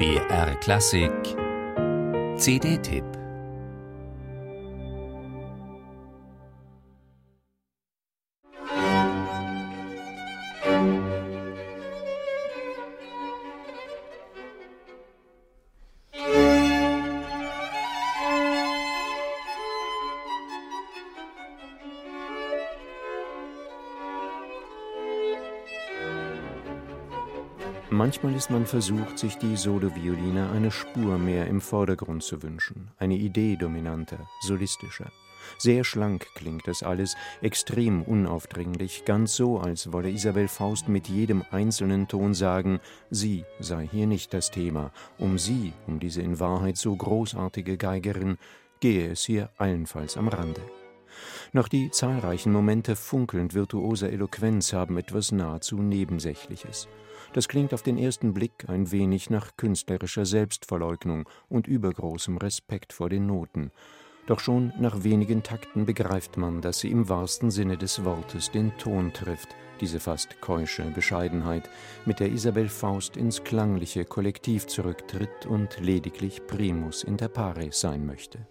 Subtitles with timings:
[0.00, 1.36] BR Klassik.
[2.38, 3.19] CD-Tipp
[27.92, 33.16] Manchmal ist man versucht, sich die Solo-Violine eine Spur mehr im Vordergrund zu wünschen, eine
[33.16, 35.10] Idee dominanter, solistischer.
[35.58, 41.42] Sehr schlank klingt das alles, extrem unaufdringlich, ganz so, als wolle Isabel Faust mit jedem
[41.50, 42.78] einzelnen Ton sagen,
[43.10, 48.38] sie sei hier nicht das Thema, um sie, um diese in Wahrheit so großartige Geigerin,
[48.78, 50.62] gehe es hier allenfalls am Rande.
[51.52, 56.86] Noch die zahlreichen Momente funkelnd virtuoser Eloquenz haben etwas nahezu Nebensächliches.
[57.32, 63.08] Das klingt auf den ersten Blick ein wenig nach künstlerischer Selbstverleugnung und übergroßem Respekt vor
[63.08, 63.70] den Noten.
[64.26, 68.76] Doch schon nach wenigen Takten begreift man, dass sie im wahrsten Sinne des Wortes den
[68.78, 69.48] Ton trifft,
[69.80, 71.68] diese fast keusche Bescheidenheit,
[72.04, 78.46] mit der Isabel Faust ins klangliche Kollektiv zurücktritt und lediglich primus inter pares sein möchte.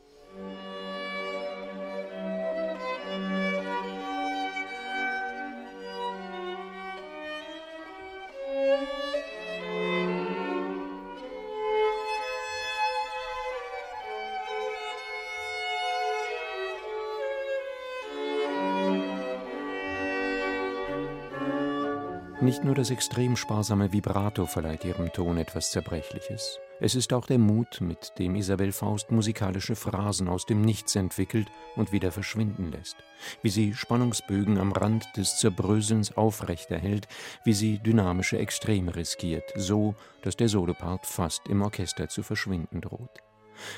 [22.41, 26.57] Nicht nur das extrem sparsame Vibrato verleiht ihrem Ton etwas Zerbrechliches.
[26.79, 31.49] Es ist auch der Mut, mit dem Isabel Faust musikalische Phrasen aus dem Nichts entwickelt
[31.75, 32.95] und wieder verschwinden lässt.
[33.41, 37.09] Wie sie Spannungsbögen am Rand des Zerbröselns aufrechterhält,
[37.43, 43.21] wie sie dynamische Extreme riskiert, so, dass der Solopart fast im Orchester zu verschwinden droht.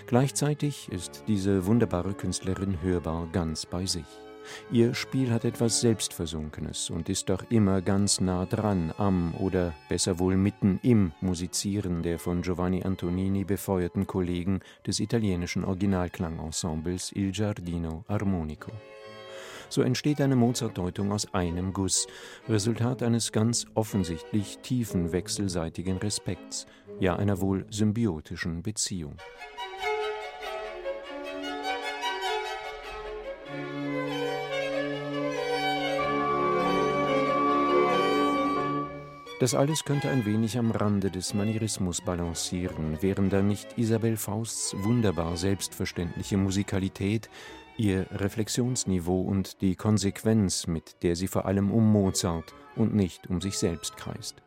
[0.06, 4.06] Gleichzeitig ist diese wunderbare Künstlerin hörbar ganz bei sich.
[4.72, 10.20] Ihr Spiel hat etwas Selbstversunkenes und ist doch immer ganz nah dran am oder besser
[10.20, 18.04] wohl mitten im Musizieren der von Giovanni Antonini befeuerten Kollegen des italienischen Originalklangensembles Il Giardino
[18.08, 18.72] Armonico.
[19.70, 22.06] So entsteht eine Mozart-Deutung aus einem Guss,
[22.50, 26.66] Resultat eines ganz offensichtlich tiefen wechselseitigen Respekts,
[27.00, 29.16] ja einer wohl symbiotischen Beziehung.
[39.42, 44.76] Das alles könnte ein wenig am Rande des Manierismus balancieren, wären da nicht Isabel Fausts
[44.84, 47.28] wunderbar selbstverständliche Musikalität,
[47.76, 53.42] ihr Reflexionsniveau und die Konsequenz, mit der sie vor allem um Mozart und nicht um
[53.42, 54.44] sich selbst kreist.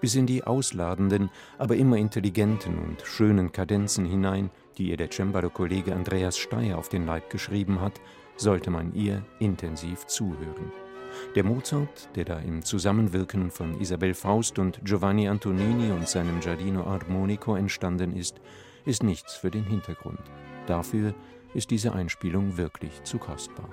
[0.00, 5.92] Bis in die ausladenden, aber immer intelligenten und schönen Kadenzen hinein, die ihr der Cembalo-Kollege
[5.92, 8.00] Andreas Steyer auf den Leib geschrieben hat,
[8.36, 10.70] sollte man ihr intensiv zuhören.
[11.34, 16.84] Der Mozart, der da im Zusammenwirken von Isabel Faust und Giovanni Antonini und seinem Giardino
[16.84, 18.40] Armonico entstanden ist,
[18.84, 20.20] ist nichts für den Hintergrund.
[20.66, 21.14] Dafür
[21.54, 23.68] ist diese Einspielung wirklich zu kostbar.